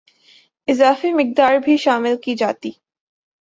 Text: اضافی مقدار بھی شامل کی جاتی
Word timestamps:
اضافی 0.67 1.11
مقدار 1.13 1.57
بھی 1.57 1.77
شامل 1.77 2.15
کی 2.23 2.35
جاتی 2.35 2.71